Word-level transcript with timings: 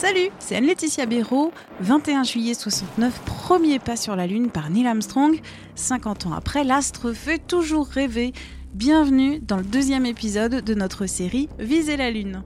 Salut, 0.00 0.30
c'est 0.38 0.56
Anne-Laetitia 0.56 1.04
Béraud. 1.04 1.52
21 1.80 2.24
juillet 2.24 2.54
69, 2.54 3.20
premier 3.26 3.78
pas 3.78 3.96
sur 3.96 4.16
la 4.16 4.26
Lune 4.26 4.50
par 4.50 4.70
Neil 4.70 4.86
Armstrong. 4.86 5.38
50 5.74 6.24
ans 6.24 6.32
après, 6.32 6.64
l'astre 6.64 7.12
fait 7.12 7.36
toujours 7.36 7.86
rêver. 7.86 8.32
Bienvenue 8.72 9.40
dans 9.40 9.58
le 9.58 9.62
deuxième 9.62 10.06
épisode 10.06 10.64
de 10.64 10.72
notre 10.72 11.04
série 11.04 11.50
Viser 11.58 11.98
la 11.98 12.10
Lune. 12.10 12.42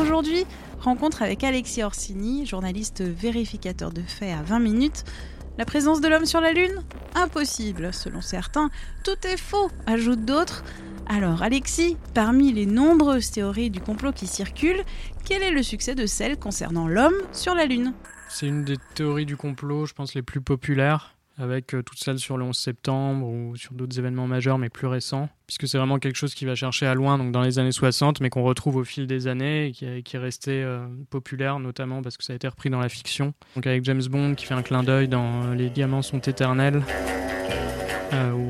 Aujourd'hui, 0.00 0.46
rencontre 0.80 1.20
avec 1.20 1.44
Alexis 1.44 1.82
Orsini, 1.82 2.46
journaliste 2.46 3.02
vérificateur 3.02 3.90
de 3.90 4.00
faits 4.00 4.32
à 4.32 4.42
20 4.42 4.58
minutes. 4.58 5.04
La 5.58 5.66
présence 5.66 6.00
de 6.00 6.08
l'homme 6.08 6.24
sur 6.24 6.40
la 6.40 6.54
Lune? 6.54 6.82
Impossible, 7.14 7.92
selon 7.92 8.22
certains. 8.22 8.70
Tout 9.04 9.26
est 9.26 9.36
faux, 9.36 9.70
ajoutent 9.86 10.24
d'autres. 10.24 10.64
Alors, 11.08 11.42
Alexis, 11.42 11.96
parmi 12.14 12.52
les 12.52 12.66
nombreuses 12.66 13.30
théories 13.30 13.70
du 13.70 13.80
complot 13.80 14.12
qui 14.12 14.26
circulent, 14.26 14.82
quel 15.24 15.42
est 15.42 15.50
le 15.50 15.62
succès 15.62 15.94
de 15.94 16.06
celle 16.06 16.38
concernant 16.38 16.88
l'homme 16.88 17.14
sur 17.32 17.54
la 17.54 17.66
Lune? 17.66 17.92
C'est 18.30 18.46
une 18.48 18.64
des 18.64 18.76
théories 18.94 19.26
du 19.26 19.36
complot, 19.36 19.86
je 19.86 19.92
pense, 19.92 20.14
les 20.14 20.22
plus 20.22 20.40
populaires, 20.40 21.14
avec 21.38 21.74
euh, 21.74 21.82
toutes 21.82 21.98
celles 21.98 22.18
sur 22.18 22.36
le 22.38 22.44
11 22.44 22.56
septembre 22.56 23.28
ou 23.28 23.54
sur 23.56 23.74
d'autres 23.74 23.98
événements 23.98 24.26
majeurs, 24.26 24.56
mais 24.58 24.70
plus 24.70 24.86
récents, 24.86 25.28
puisque 25.46 25.68
c'est 25.68 25.76
vraiment 25.78 25.98
quelque 25.98 26.16
chose 26.16 26.34
qui 26.34 26.46
va 26.46 26.54
chercher 26.54 26.86
à 26.86 26.94
loin, 26.94 27.18
donc 27.18 27.32
dans 27.32 27.42
les 27.42 27.58
années 27.58 27.70
60, 27.72 28.20
mais 28.20 28.30
qu'on 28.30 28.42
retrouve 28.42 28.76
au 28.76 28.84
fil 28.84 29.06
des 29.06 29.26
années 29.26 29.66
et 29.66 29.72
qui, 29.72 29.84
est- 29.84 30.18
resté 30.18 30.62
euh, 30.62 30.86
populaire, 31.10 31.58
notamment 31.60 32.02
parce 32.02 32.16
que 32.16 32.24
ça 32.24 32.32
a 32.32 32.36
été 32.36 32.48
repris 32.48 32.70
dans 32.70 32.80
la 32.80 32.88
fiction. 32.88 33.34
Donc 33.56 33.66
avec 33.66 33.84
James 33.84 34.02
Bond 34.08 34.34
qui 34.36 34.46
fait 34.46 34.54
un 34.54 34.62
clin 34.62 34.82
d'œil 34.82 35.06
dans 35.08 35.44
euh, 35.44 35.54
Les 35.54 35.68
diamants 35.70 36.02
sont 36.02 36.20
éternels. 36.20 36.82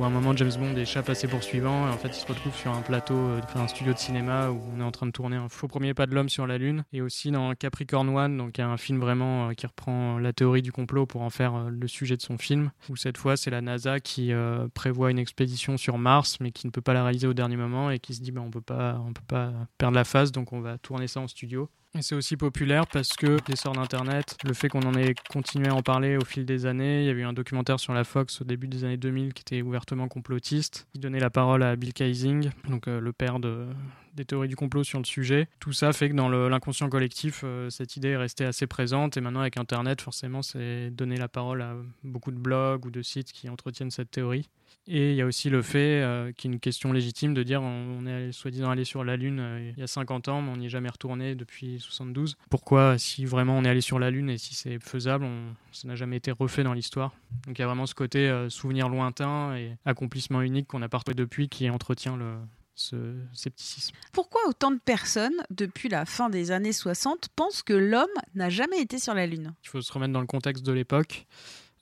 Euh, 0.04 0.06
à 0.06 0.08
un 0.08 0.10
moment 0.10 0.36
James 0.36 0.52
Bond 0.58 0.76
échappe 0.76 1.08
à 1.08 1.14
ses 1.14 1.28
poursuivants 1.28 1.88
et 1.88 1.90
en 1.90 1.96
fait 1.96 2.08
il 2.08 2.20
se 2.20 2.26
retrouve 2.26 2.54
sur 2.54 2.72
un 2.72 2.82
plateau, 2.82 3.14
euh, 3.14 3.40
un 3.54 3.68
studio 3.68 3.92
de 3.92 3.98
cinéma 3.98 4.50
où 4.50 4.60
on 4.76 4.80
est 4.80 4.84
en 4.84 4.90
train 4.90 5.06
de 5.06 5.10
tourner 5.12 5.36
un 5.36 5.48
faux 5.48 5.68
premier 5.68 5.94
pas 5.94 6.06
de 6.06 6.14
l'homme 6.14 6.28
sur 6.28 6.46
la 6.46 6.58
Lune 6.58 6.84
et 6.92 7.00
aussi 7.00 7.30
dans 7.30 7.54
Capricorn 7.54 8.08
One, 8.08 8.36
donc 8.36 8.58
un 8.58 8.76
film 8.76 9.00
vraiment 9.00 9.48
euh, 9.48 9.52
qui 9.52 9.66
reprend 9.66 10.18
la 10.18 10.32
théorie 10.32 10.62
du 10.62 10.72
complot 10.72 11.06
pour 11.06 11.22
en 11.22 11.30
faire 11.30 11.54
euh, 11.54 11.70
le 11.70 11.88
sujet 11.88 12.16
de 12.16 12.22
son 12.22 12.38
film, 12.38 12.70
où 12.88 12.96
cette 12.96 13.18
fois 13.18 13.36
c'est 13.36 13.50
la 13.50 13.60
NASA 13.60 14.00
qui 14.00 14.32
euh, 14.32 14.68
prévoit 14.74 15.10
une 15.10 15.18
expédition 15.18 15.76
sur 15.76 15.98
Mars 15.98 16.38
mais 16.40 16.50
qui 16.50 16.66
ne 16.66 16.72
peut 16.72 16.82
pas 16.82 16.94
la 16.94 17.02
réaliser 17.02 17.26
au 17.26 17.34
dernier 17.34 17.56
moment 17.56 17.90
et 17.90 17.98
qui 17.98 18.14
se 18.14 18.20
dit 18.20 18.32
bah, 18.32 18.42
on 18.44 18.50
peut 18.50 18.60
pas, 18.60 19.00
on 19.06 19.12
peut 19.12 19.22
pas 19.26 19.52
perdre 19.78 19.96
la 19.96 20.04
phase 20.04 20.32
donc 20.32 20.52
on 20.52 20.60
va 20.60 20.78
tourner 20.78 21.08
ça 21.08 21.20
en 21.20 21.28
studio. 21.28 21.70
Et 21.96 22.02
c'est 22.02 22.16
aussi 22.16 22.36
populaire 22.36 22.88
parce 22.88 23.10
que 23.10 23.38
l'essor 23.48 23.72
d'Internet, 23.72 24.36
le 24.44 24.52
fait 24.52 24.68
qu'on 24.68 24.82
en 24.82 24.94
ait 24.94 25.14
continué 25.30 25.68
à 25.68 25.74
en 25.74 25.82
parler 25.82 26.16
au 26.16 26.24
fil 26.24 26.44
des 26.44 26.66
années, 26.66 27.02
il 27.02 27.06
y 27.06 27.08
avait 27.08 27.20
eu 27.20 27.24
un 27.24 27.32
documentaire 27.32 27.78
sur 27.78 27.94
la 27.94 28.02
Fox 28.02 28.40
au 28.40 28.44
début 28.44 28.66
des 28.66 28.82
années 28.82 28.96
2000 28.96 29.32
qui 29.32 29.42
était 29.42 29.62
ouvertement 29.62 30.08
complotiste, 30.08 30.88
qui 30.92 30.98
donnait 30.98 31.20
la 31.20 31.30
parole 31.30 31.62
à 31.62 31.76
Bill 31.76 31.92
Kaysing, 31.92 32.50
donc 32.68 32.88
euh, 32.88 33.00
le 33.00 33.12
père 33.12 33.38
de, 33.38 33.68
des 34.14 34.24
théories 34.24 34.48
du 34.48 34.56
complot 34.56 34.84
sur 34.84 34.98
le 34.98 35.04
sujet. 35.04 35.48
Tout 35.60 35.72
ça 35.72 35.92
fait 35.92 36.08
que 36.08 36.14
dans 36.14 36.28
l'inconscient 36.28 36.88
collectif, 36.88 37.42
euh, 37.44 37.70
cette 37.70 37.96
idée 37.96 38.10
est 38.10 38.16
restée 38.16 38.44
assez 38.44 38.66
présente 38.66 39.16
et 39.16 39.20
maintenant 39.20 39.40
avec 39.40 39.56
Internet, 39.56 40.00
forcément, 40.00 40.42
c'est 40.42 40.90
donner 40.90 41.16
la 41.16 41.28
parole 41.28 41.62
à 41.62 41.74
beaucoup 42.02 42.30
de 42.30 42.38
blogs 42.38 42.86
ou 42.86 42.90
de 42.90 43.02
sites 43.02 43.32
qui 43.32 43.48
entretiennent 43.48 43.90
cette 43.90 44.10
théorie. 44.10 44.48
Et 44.86 45.12
il 45.12 45.16
y 45.16 45.22
a 45.22 45.26
aussi 45.26 45.48
le 45.48 45.62
fait, 45.62 46.02
euh, 46.02 46.32
qui 46.32 46.46
est 46.46 46.50
une 46.50 46.60
question 46.60 46.92
légitime, 46.92 47.32
de 47.32 47.42
dire 47.42 47.62
on, 47.62 48.04
est 48.06 48.32
soi-disant 48.32 48.70
allé 48.70 48.84
sur 48.84 49.02
la 49.02 49.16
Lune 49.16 49.38
euh, 49.40 49.72
il 49.74 49.80
y 49.80 49.82
a 49.82 49.86
50 49.86 50.28
ans, 50.28 50.42
mais 50.42 50.50
on 50.50 50.56
n'y 50.58 50.66
est 50.66 50.70
jamais 50.70 50.90
retourné 50.90 51.34
depuis 51.34 51.80
72. 51.80 52.36
Pourquoi, 52.50 52.98
si 52.98 53.24
vraiment 53.24 53.56
on 53.56 53.64
est 53.64 53.68
allé 53.68 53.80
sur 53.80 53.98
la 53.98 54.10
Lune 54.10 54.28
et 54.28 54.36
si 54.36 54.54
c'est 54.54 54.78
faisable, 54.78 55.26
ça 55.72 55.88
n'a 55.88 55.96
jamais 55.96 56.16
été 56.16 56.30
refait 56.30 56.64
dans 56.64 56.74
l'histoire? 56.74 57.14
Donc 57.46 57.58
il 57.58 57.62
y 57.62 57.64
a 57.64 57.66
vraiment 57.66 57.86
ce 57.86 57.94
côté 57.94 58.28
euh, 58.28 58.50
souvenir 58.50 58.90
lointain 58.90 59.56
et 59.56 59.72
accomplissement 59.86 60.42
unique 60.42 60.66
qu'on 60.66 60.80
n'a 60.80 60.90
pas 60.90 60.98
retrouvé 60.98 61.14
depuis 61.14 61.48
qui 61.48 61.70
entretient 61.70 62.16
le, 62.16 62.34
ce 62.74 63.14
scepticisme. 63.32 63.94
Pourquoi 64.12 64.40
autant 64.48 64.70
de 64.70 64.78
personnes, 64.78 65.42
depuis 65.50 65.88
la 65.88 66.04
fin 66.06 66.28
des 66.28 66.50
années 66.50 66.72
60, 66.72 67.28
pensent 67.36 67.62
que 67.62 67.72
l'homme 67.72 68.06
n'a 68.34 68.50
jamais 68.50 68.80
été 68.80 68.98
sur 68.98 69.14
la 69.14 69.26
Lune? 69.26 69.54
Il 69.62 69.68
faut 69.68 69.80
se 69.80 69.92
remettre 69.92 70.12
dans 70.12 70.20
le 70.20 70.26
contexte 70.26 70.64
de 70.64 70.72
l'époque. 70.72 71.26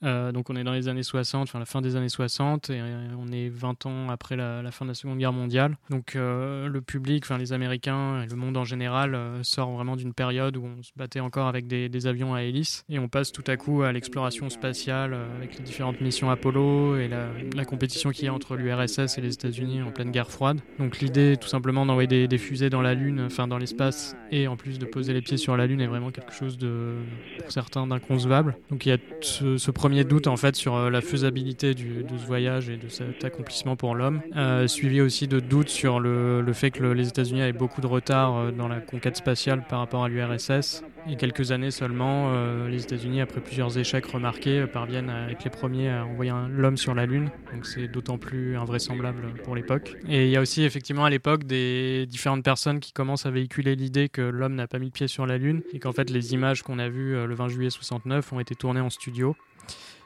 Euh, 0.05 0.33
donc 0.33 0.51
on 0.51 0.57
est 0.57 0.65
dans 0.65 0.73
les 0.73 0.89
années 0.89 1.03
60, 1.03 1.43
enfin 1.43 1.59
la 1.59 1.65
fin 1.65 1.81
des 1.81 1.97
années 1.97 2.09
60, 2.09 2.71
et 2.71 2.81
euh, 2.81 3.09
on 3.19 3.31
est 3.33 3.49
20 3.49 3.87
ans 3.87 4.11
après 4.11 4.37
la, 4.37 4.63
fin 4.71 4.85
de 4.85 4.91
la 4.91 4.95
Seconde 4.95 5.19
Guerre 5.19 5.33
mondiale. 5.33 5.77
Donc 5.91 6.17
euh, 6.17 6.69
le 6.69 6.81
public, 6.81 7.25
enfin 7.25 7.39
les 7.39 7.53
Américains 7.53 8.23
et 8.23 8.27
le 8.27 8.37
monde 8.37 8.57
en 8.57 8.65
général 8.65 9.19
sort 9.43 9.71
vraiment 9.71 9.97
d'une 9.97 10.13
période 10.13 10.57
où 10.57 10.65
on 10.65 10.83
se 10.83 10.91
battait 10.97 11.21
encore 11.21 11.47
avec 11.47 11.67
des, 11.67 12.07
avions 12.07 12.35
à 12.35 12.43
hélice, 12.43 12.85
et 12.89 12.99
on 12.99 13.09
passe 13.09 13.31
tout 13.31 13.45
à 13.47 13.57
coup 13.57 13.83
à 13.83 13.93
l'exploration 13.93 14.51
spatiale 14.51 15.17
avec 15.37 15.57
les 15.59 15.65
différentes 15.65 16.01
missions 16.01 16.31
Apollo 16.31 16.97
et 16.97 17.09
la, 17.09 17.65
compétition 17.65 18.11
qu'il 18.11 18.25
y 18.25 18.29
a 18.29 18.35
entre 18.35 18.57
l'URSS 18.57 19.19
et 19.19 19.21
les 19.21 19.35
États-Unis 19.35 19.83
en 19.83 19.93
pleine 19.93 20.11
guerre 20.11 20.31
froide. 20.31 20.61
Donc 20.81 20.99
l'idée 20.99 21.37
tout 21.41 21.49
simplement 21.49 21.87
d'envoyer 21.87 22.27
des, 22.27 22.39
fusées 22.39 22.71
dans 22.71 22.83
la 22.83 22.95
Lune, 22.95 23.23
enfin 23.27 23.47
dans 23.47 23.59
l'espace, 23.59 24.17
et 24.33 24.49
en 24.49 24.57
plus 24.57 24.79
de 24.81 24.85
poser 24.85 25.13
les 25.13 25.23
pieds 25.23 25.37
sur 25.37 25.57
la 25.57 25.67
Lune 25.67 25.81
est 25.81 25.87
vraiment 25.87 26.11
quelque 26.11 26.33
chose 26.33 26.59
de, 26.59 26.97
pour 27.39 27.53
certains, 27.53 27.87
d'inconcevable. 27.87 28.57
Donc 28.71 28.85
il 28.85 28.89
y 28.89 28.93
a 28.93 28.99
ce 29.21 29.71
premier 29.71 29.92
doute 30.05 30.27
en 30.27 30.37
fait 30.37 30.57
sur 30.57 30.75
euh, 30.75 30.91
la 30.91 31.01
faisabilité 31.01 31.75
de 31.75 32.17
ce 32.19 32.27
voyage 32.27 32.69
et 32.71 32.77
de 32.77 32.89
cet 32.89 33.25
accomplissement 33.25 33.77
pour 33.77 33.95
l'homme, 33.95 34.21
euh, 34.37 34.67
suivi 34.67 35.01
aussi 35.01 35.29
de 35.29 35.39
doutes 35.41 35.69
sur 35.69 36.01
le, 36.01 36.45
fait 36.53 36.71
que 36.71 36.83
le- 36.83 36.95
les 36.95 37.09
États-Unis 37.09 37.43
avaient 37.43 37.53
beaucoup 37.53 37.81
de 37.81 37.87
retard 37.87 38.37
euh, 38.37 38.51
dans 38.51 38.69
la 38.69 38.81
conquête 38.81 39.17
spatiale 39.17 39.65
par 39.69 39.79
rapport 39.81 40.05
à 40.05 40.09
l'URSS. 40.09 40.83
Et 41.11 41.17
quelques 41.17 41.51
années 41.51 41.73
seulement, 41.73 42.31
les 42.69 42.85
États-Unis, 42.85 43.21
après 43.23 43.41
plusieurs 43.41 43.77
échecs 43.77 44.07
remarqués, 44.07 44.67
parviennent 44.73 45.11
à 45.11 45.33
être 45.33 45.43
les 45.43 45.51
premiers 45.51 45.91
à 45.91 46.05
envoyer 46.07 46.31
l'homme 46.49 46.77
sur 46.77 46.95
la 46.95 47.07
Lune. 47.07 47.29
Donc 47.53 47.67
c'est 47.67 47.89
d'autant 47.89 48.19
plus 48.19 48.57
invraisemblable 48.57 49.23
pour 49.43 49.57
l'époque. 49.57 49.97
Et 50.09 50.27
il 50.27 50.31
y 50.31 50.37
a 50.37 50.41
aussi 50.41 50.63
effectivement 50.63 51.05
à 51.05 51.11
l'époque 51.11 51.43
des 51.43 52.07
différentes 52.07 52.45
personnes 52.45 52.79
qui 52.79 52.93
commencent 52.93 53.27
à 53.27 53.33
véhiculer 53.33 53.75
l'idée 53.75 54.09
que 54.09 54.23
l'homme 54.23 54.55
n'a 54.55 54.69
pas 54.69 54.79
mis 54.79 54.87
le 54.87 54.93
pied 54.93 55.09
sur 55.09 55.27
la 55.27 55.39
Lune 55.39 55.63
et 55.73 55.81
qu'en 55.81 55.91
fait 55.91 56.09
les 56.09 56.35
images 56.35 56.63
qu'on 56.63 56.79
a 56.79 56.89
vues 56.89 57.15
le 57.27 57.35
20 57.35 57.49
juillet 57.49 57.71
69 57.71 58.33
ont 58.33 58.39
été 58.39 58.55
tournées 58.55 58.79
en 58.81 58.91
studio. 58.91 59.35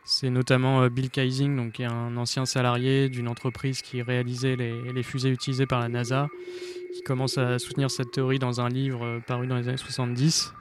C'est 0.08 0.30
notamment 0.30 0.82
euh, 0.82 0.88
Bill 0.88 1.10
Kaysing, 1.10 1.56
donc, 1.56 1.80
un 1.80 2.16
ancien 2.16 2.46
salarié 2.46 3.08
d'une 3.08 3.26
entreprise 3.26 3.82
qui 3.82 4.02
réalisait 4.02 4.54
les, 4.54 5.02
fusées 5.02 5.30
utilisées 5.30 5.66
par 5.66 5.80
la 5.80 5.88
NASA, 5.88 6.28
qui 6.94 7.02
commence 7.02 7.38
à 7.38 7.58
soutenir 7.58 7.90
cette 7.90 8.12
théorie 8.12 8.38
dans 8.38 8.60
un 8.60 8.68
livre 8.68 9.04
euh, 9.04 9.18
paru 9.18 9.48
dans 9.48 9.56
les 9.56 9.66
années 9.68 9.76
70, 9.76 10.54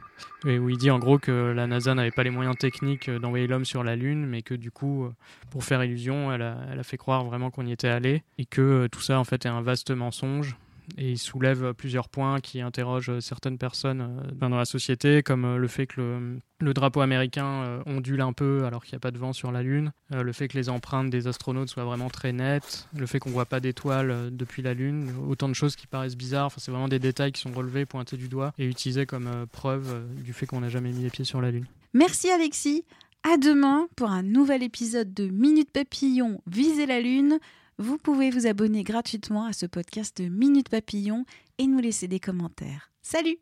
et 0.48 0.58
où 0.58 0.70
il 0.72 0.78
dit 0.78 0.90
en 0.90 0.98
gros 0.98 1.20
que 1.20 1.54
la 1.56 1.68
NASA 1.68 1.94
n'avait 1.94 2.10
pas 2.10 2.24
les 2.24 2.32
moyens 2.32 2.58
techniques 2.58 3.08
euh, 3.08 3.20
d'envoyer 3.20 3.46
l'homme 3.46 3.66
sur 3.66 3.84
la 3.84 3.96
Lune, 3.96 4.26
mais 4.26 4.42
que 4.42 4.56
du 4.56 4.72
coup, 4.72 5.08
pour 5.52 5.64
faire 5.64 5.84
illusion, 5.84 6.34
elle 6.34 6.42
a, 6.42 6.58
elle 6.72 6.80
a 6.80 6.84
fait 6.84 6.98
croire 6.98 7.24
vraiment 7.24 7.52
qu'on 7.52 7.68
y 7.68 7.72
était 7.72 7.88
allé, 7.88 8.24
et 8.40 8.46
que 8.46 8.88
tout 8.92 9.02
ça 9.02 9.20
en 9.20 9.26
fait 9.26 9.46
est 9.46 9.50
un 9.50 9.62
vaste 9.62 9.92
mensonge. 9.92 10.56
Et 10.98 11.12
il 11.12 11.18
soulève 11.18 11.74
plusieurs 11.74 12.10
points 12.10 12.40
qui 12.40 12.62
interrogent 12.62 13.10
euh, 13.10 13.20
certaines 13.20 13.58
personnes 13.58 14.02
euh, 14.02 14.32
dans 14.34 14.50
la 14.50 14.66
société, 14.66 15.24
comme 15.24 15.46
euh, 15.46 15.58
le 15.58 15.68
fait 15.68 15.88
que 15.88 16.40
le, 16.60 16.74
drapeau 16.74 17.02
américain 17.02 17.82
ondule 17.86 18.22
un 18.22 18.34
peu 18.34 18.66
alors 18.66 18.84
qu'il 18.84 18.94
n'y 18.94 18.98
a 18.98 19.00
pas 19.00 19.12
de 19.12 19.18
vent 19.18 19.34
sur 19.34 19.52
la 19.52 19.62
Lune, 19.62 19.92
le 20.12 20.32
fait 20.34 20.48
que 20.48 20.58
les 20.58 20.68
empreintes 20.70 21.10
des 21.10 21.28
astronautes 21.28 21.70
soient 21.70 21.86
vraiment 21.86 22.10
très 22.10 22.34
nettes, 22.34 22.88
le 22.98 23.06
fait 23.06 23.20
qu'on 23.20 23.30
voit 23.30 23.46
pas 23.46 23.60
d'étoiles 23.60 24.30
depuis 24.32 24.62
la 24.62 24.74
Lune, 24.74 25.12
autant 25.28 25.48
de 25.48 25.54
choses 25.54 25.76
qui 25.76 25.86
paraissent 25.86 26.18
bizarres. 26.18 26.48
Enfin, 26.48 26.58
c'est 26.60 26.72
vraiment 26.72 26.88
des 26.88 27.00
détails 27.00 27.32
qui 27.32 27.42
sont 27.42 27.52
relevés, 27.52 27.86
pointés 27.86 28.18
du 28.18 28.30
doigt 28.30 28.54
et 28.58 28.66
utilisés 28.66 29.06
comme 29.06 29.46
preuve 29.52 30.06
du 30.24 30.34
fait 30.34 30.46
qu'on 30.46 30.62
n'a 30.62 30.70
jamais 30.70 30.92
mis 30.92 31.04
les 31.04 31.10
pieds 31.10 31.26
sur 31.26 31.40
la 31.40 31.52
Lune. 31.52 31.66
Merci 31.94 32.30
Alexis. 32.30 32.84
À 33.24 33.38
demain 33.38 33.88
pour 33.96 34.10
un 34.10 34.24
nouvel 34.24 34.62
épisode 34.64 35.14
de 35.14 35.28
Minute 35.28 35.72
Papillon 35.72 36.42
Viser 36.48 36.86
la 36.86 37.00
Lune. 37.00 37.40
Vous 37.78 37.98
pouvez 37.98 38.30
vous 38.30 38.48
abonner 38.48 38.84
gratuitement 38.84 39.44
à 39.44 39.52
ce 39.52 39.66
podcast 39.66 40.22
de 40.22 40.30
Minute 40.30 40.70
Papillon 40.70 41.26
et 41.58 41.68
nous 41.68 41.80
laisser 41.80 42.08
des 42.08 42.22
commentaires. 42.22 42.90
Salut 43.02 43.38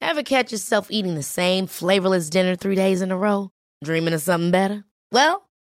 Ever 0.00 0.22
catch 0.22 0.52
yourself 0.52 0.86
eating 0.88 1.16
the 1.16 1.24
same 1.24 1.66
flavorless 1.66 2.30
dinner 2.30 2.54
three 2.54 2.76
days 2.76 3.02
in 3.02 3.10
a 3.10 3.16
row? 3.16 3.50
Dreaming 3.82 4.14
of 4.14 4.22
something 4.22 4.52
better? 4.52 4.84
Well, 5.10 5.43